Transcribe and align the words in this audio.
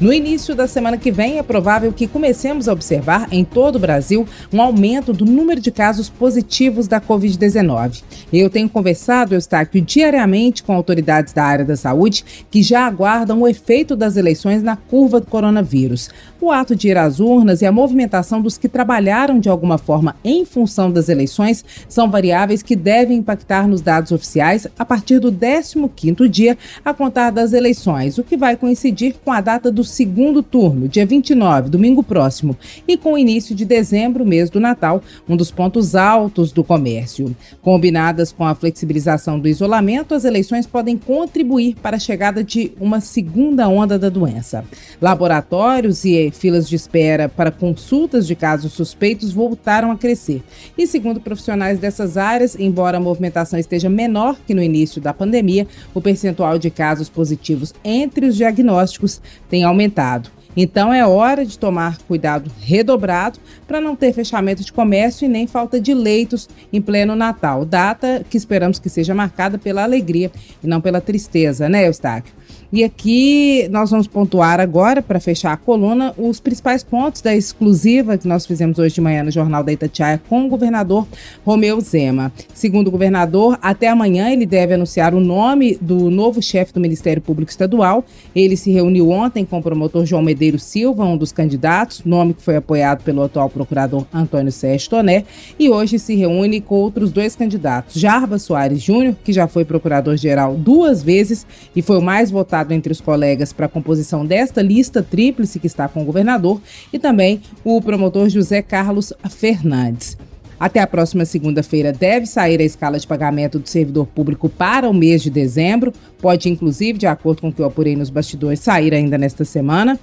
No 0.00 0.12
início 0.12 0.54
da 0.54 0.68
semana 0.68 0.96
que 0.96 1.10
vem, 1.10 1.38
é 1.38 1.42
provável 1.42 1.92
que 1.92 2.06
comecemos 2.06 2.68
a 2.68 2.72
observar 2.72 3.26
em 3.32 3.44
todo 3.44 3.74
o 3.74 3.80
Brasil 3.80 4.28
um 4.52 4.62
aumento 4.62 5.12
do 5.12 5.24
número 5.24 5.60
de 5.60 5.72
casos 5.72 6.08
positivos 6.08 6.86
da 6.86 7.00
Covid-19. 7.00 8.04
Eu 8.32 8.48
tenho 8.48 8.68
conversado, 8.68 9.34
Eustáquio, 9.34 9.82
diariamente 9.82 10.62
com 10.62 10.72
autoridades 10.72 11.32
da 11.32 11.42
área 11.42 11.64
da 11.64 11.76
saúde 11.76 12.24
que 12.48 12.62
já 12.62 12.86
aguardam 12.86 13.40
o 13.40 13.48
efeito 13.48 13.96
das 13.96 14.16
eleições 14.16 14.62
na 14.62 14.76
curva 14.76 15.18
do 15.18 15.26
coronavírus. 15.26 16.10
O 16.40 16.52
ato 16.52 16.76
de 16.76 16.86
ir 16.86 16.96
às 16.96 17.18
urnas 17.18 17.60
e 17.60 17.66
a 17.66 17.72
movimentação 17.72 18.40
dos 18.40 18.56
que 18.56 18.68
trabalharam 18.68 19.40
de 19.40 19.48
alguma 19.48 19.78
forma 19.78 20.14
em 20.22 20.44
função 20.44 20.92
das 20.92 21.08
eleições 21.08 21.64
são 21.88 22.08
variáveis 22.08 22.62
que 22.62 22.76
devem 22.76 23.18
impactar 23.18 23.66
nos 23.66 23.80
dados 23.80 24.12
oficiais 24.12 24.68
a 24.78 24.84
partir 24.84 25.18
do 25.18 25.32
15º 25.32 26.28
dia 26.28 26.56
a 26.84 26.94
contar 26.94 27.30
das 27.30 27.52
eleições, 27.52 28.16
o 28.16 28.22
que 28.22 28.36
vai 28.36 28.56
coincidir 28.56 29.16
com 29.24 29.32
a 29.32 29.40
data 29.40 29.72
do 29.72 29.87
segundo 29.88 30.42
turno, 30.42 30.86
dia 30.86 31.04
29, 31.04 31.70
domingo 31.70 32.02
próximo, 32.02 32.56
e 32.86 32.96
com 32.96 33.14
o 33.14 33.18
início 33.18 33.54
de 33.54 33.64
dezembro, 33.64 34.24
mês 34.24 34.50
do 34.50 34.60
Natal, 34.60 35.02
um 35.28 35.36
dos 35.36 35.50
pontos 35.50 35.96
altos 35.96 36.52
do 36.52 36.62
comércio. 36.62 37.34
Combinadas 37.62 38.30
com 38.30 38.44
a 38.44 38.54
flexibilização 38.54 39.40
do 39.40 39.48
isolamento, 39.48 40.14
as 40.14 40.24
eleições 40.24 40.66
podem 40.66 40.96
contribuir 40.96 41.74
para 41.82 41.96
a 41.96 42.00
chegada 42.00 42.44
de 42.44 42.72
uma 42.78 43.00
segunda 43.00 43.68
onda 43.68 43.98
da 43.98 44.08
doença. 44.08 44.64
Laboratórios 45.00 46.04
e 46.04 46.30
filas 46.30 46.68
de 46.68 46.76
espera 46.76 47.28
para 47.28 47.50
consultas 47.50 48.26
de 48.26 48.34
casos 48.34 48.72
suspeitos 48.72 49.32
voltaram 49.32 49.90
a 49.90 49.96
crescer. 49.96 50.42
E 50.76 50.86
segundo 50.86 51.20
profissionais 51.20 51.78
dessas 51.78 52.16
áreas, 52.16 52.56
embora 52.58 52.98
a 52.98 53.00
movimentação 53.00 53.58
esteja 53.58 53.88
menor 53.88 54.36
que 54.46 54.54
no 54.54 54.62
início 54.62 55.00
da 55.00 55.14
pandemia, 55.14 55.66
o 55.94 56.00
percentual 56.00 56.58
de 56.58 56.70
casos 56.70 57.08
positivos 57.08 57.74
entre 57.82 58.26
os 58.26 58.36
diagnósticos 58.36 59.20
tem 59.48 59.64
aumentado 59.64 59.77
aumentado. 59.78 60.37
Então 60.60 60.92
é 60.92 61.06
hora 61.06 61.46
de 61.46 61.56
tomar 61.56 61.98
cuidado 61.98 62.50
redobrado 62.60 63.38
para 63.64 63.80
não 63.80 63.94
ter 63.94 64.12
fechamento 64.12 64.64
de 64.64 64.72
comércio 64.72 65.24
e 65.24 65.28
nem 65.28 65.46
falta 65.46 65.80
de 65.80 65.94
leitos 65.94 66.48
em 66.72 66.82
pleno 66.82 67.14
Natal, 67.14 67.64
data 67.64 68.26
que 68.28 68.36
esperamos 68.36 68.80
que 68.80 68.88
seja 68.88 69.14
marcada 69.14 69.56
pela 69.56 69.84
alegria 69.84 70.32
e 70.60 70.66
não 70.66 70.80
pela 70.80 71.00
tristeza, 71.00 71.68
né, 71.68 71.86
Eustáquio? 71.86 72.34
E 72.70 72.84
aqui 72.84 73.66
nós 73.70 73.90
vamos 73.90 74.06
pontuar 74.06 74.60
agora, 74.60 75.00
para 75.00 75.18
fechar 75.18 75.52
a 75.52 75.56
coluna, 75.56 76.12
os 76.18 76.38
principais 76.38 76.82
pontos 76.82 77.22
da 77.22 77.34
exclusiva 77.34 78.18
que 78.18 78.28
nós 78.28 78.44
fizemos 78.44 78.78
hoje 78.78 78.94
de 78.94 79.00
manhã 79.00 79.22
no 79.22 79.30
Jornal 79.30 79.64
da 79.64 79.72
Itatiaia 79.72 80.20
com 80.28 80.44
o 80.44 80.48
governador 80.48 81.06
Romeu 81.46 81.80
Zema. 81.80 82.30
Segundo 82.52 82.88
o 82.88 82.90
governador, 82.90 83.58
até 83.62 83.88
amanhã 83.88 84.30
ele 84.30 84.44
deve 84.44 84.74
anunciar 84.74 85.14
o 85.14 85.20
nome 85.20 85.78
do 85.80 86.10
novo 86.10 86.42
chefe 86.42 86.74
do 86.74 86.80
Ministério 86.80 87.22
Público 87.22 87.50
Estadual. 87.50 88.04
Ele 88.34 88.56
se 88.56 88.70
reuniu 88.70 89.08
ontem 89.10 89.46
com 89.46 89.58
o 89.58 89.62
promotor 89.62 90.04
João 90.04 90.22
Medeiros 90.22 90.47
Silva, 90.56 91.04
um 91.04 91.16
dos 91.16 91.32
candidatos, 91.32 92.04
nome 92.04 92.34
que 92.34 92.42
foi 92.42 92.54
apoiado 92.54 93.02
pelo 93.02 93.24
atual 93.24 93.50
procurador 93.50 94.06
Antônio 94.14 94.52
Sérgio 94.52 94.90
Toné, 94.90 95.24
e 95.58 95.68
hoje 95.68 95.98
se 95.98 96.14
reúne 96.14 96.60
com 96.60 96.76
outros 96.76 97.10
dois 97.10 97.34
candidatos, 97.34 98.00
Jarba 98.00 98.38
Soares 98.38 98.80
Júnior, 98.80 99.16
que 99.24 99.32
já 99.32 99.48
foi 99.48 99.64
procurador-geral 99.64 100.54
duas 100.54 101.02
vezes 101.02 101.44
e 101.74 101.82
foi 101.82 101.98
o 101.98 102.02
mais 102.02 102.30
votado 102.30 102.72
entre 102.72 102.92
os 102.92 103.00
colegas 103.00 103.52
para 103.52 103.66
a 103.66 103.68
composição 103.68 104.24
desta 104.24 104.62
lista 104.62 105.02
tríplice 105.02 105.58
que 105.58 105.66
está 105.66 105.88
com 105.88 106.02
o 106.02 106.04
governador 106.04 106.60
e 106.92 106.98
também 107.00 107.40
o 107.64 107.82
promotor 107.82 108.28
José 108.28 108.62
Carlos 108.62 109.12
Fernandes. 109.28 110.16
Até 110.58 110.80
a 110.80 110.86
próxima 110.88 111.24
segunda-feira 111.24 111.92
deve 111.92 112.26
sair 112.26 112.60
a 112.60 112.64
escala 112.64 112.98
de 112.98 113.06
pagamento 113.06 113.60
do 113.60 113.68
servidor 113.68 114.06
público 114.06 114.48
para 114.48 114.88
o 114.88 114.94
mês 114.94 115.22
de 115.22 115.30
dezembro. 115.30 115.92
Pode, 116.20 116.48
inclusive, 116.48 116.98
de 116.98 117.06
acordo 117.06 117.42
com 117.42 117.48
o 117.48 117.52
que 117.52 117.62
eu 117.62 117.66
apurei 117.66 117.94
nos 117.94 118.10
bastidores, 118.10 118.58
sair 118.58 118.92
ainda 118.92 119.16
nesta 119.16 119.44
semana. 119.44 119.98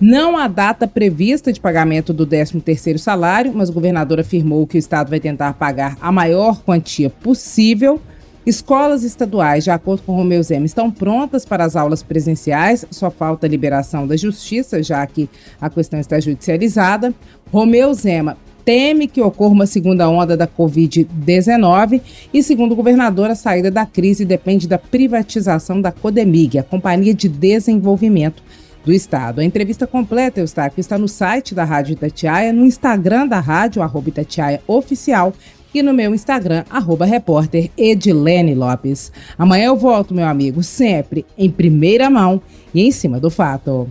Não 0.00 0.34
há 0.34 0.48
data 0.48 0.88
prevista 0.88 1.52
de 1.52 1.60
pagamento 1.60 2.14
do 2.14 2.26
13º 2.26 2.96
salário, 2.96 3.52
mas 3.54 3.68
o 3.68 3.72
governador 3.74 4.18
afirmou 4.18 4.66
que 4.66 4.78
o 4.78 4.78
Estado 4.78 5.10
vai 5.10 5.20
tentar 5.20 5.52
pagar 5.52 5.98
a 6.00 6.10
maior 6.10 6.62
quantia 6.62 7.10
possível. 7.10 8.00
Escolas 8.46 9.04
estaduais, 9.04 9.64
de 9.64 9.70
acordo 9.70 10.02
com 10.02 10.16
Romeu 10.16 10.42
Zema, 10.42 10.64
estão 10.64 10.90
prontas 10.90 11.44
para 11.44 11.66
as 11.66 11.76
aulas 11.76 12.02
presenciais, 12.02 12.86
só 12.90 13.10
falta 13.10 13.46
a 13.46 13.50
liberação 13.50 14.06
da 14.06 14.16
justiça, 14.16 14.82
já 14.82 15.06
que 15.06 15.28
a 15.60 15.68
questão 15.68 16.00
está 16.00 16.18
judicializada. 16.18 17.12
Romeu 17.52 17.92
Zema 17.92 18.38
teme 18.64 19.06
que 19.06 19.20
ocorra 19.20 19.52
uma 19.52 19.66
segunda 19.66 20.08
onda 20.08 20.34
da 20.34 20.46
Covid-19 20.46 22.00
e, 22.32 22.42
segundo 22.42 22.72
o 22.72 22.76
governador, 22.76 23.28
a 23.28 23.34
saída 23.34 23.70
da 23.70 23.84
crise 23.84 24.24
depende 24.24 24.66
da 24.66 24.78
privatização 24.78 25.78
da 25.78 25.92
Codemig, 25.92 26.58
a 26.58 26.62
Companhia 26.62 27.12
de 27.12 27.28
Desenvolvimento 27.28 28.42
do 28.84 28.92
Estado. 28.92 29.40
A 29.40 29.44
entrevista 29.44 29.86
completa, 29.86 30.40
Eustáquio, 30.40 30.80
está 30.80 30.96
no 30.96 31.08
site 31.08 31.54
da 31.54 31.64
Rádio 31.64 31.92
Itatiaia, 31.92 32.52
no 32.52 32.64
Instagram 32.64 33.26
da 33.26 33.40
rádio, 33.40 33.82
arroba 33.82 34.08
Itatiaia 34.08 34.62
Oficial, 34.66 35.32
e 35.72 35.82
no 35.82 35.94
meu 35.94 36.14
Instagram, 36.14 36.64
arroba 36.68 37.04
repórter 37.04 37.70
Edilene 37.76 38.54
Lopes. 38.54 39.12
Amanhã 39.38 39.66
eu 39.66 39.76
volto, 39.76 40.14
meu 40.14 40.26
amigo, 40.26 40.62
sempre 40.62 41.24
em 41.38 41.48
primeira 41.48 42.10
mão 42.10 42.42
e 42.74 42.82
em 42.82 42.90
cima 42.90 43.20
do 43.20 43.30
fato. 43.30 43.88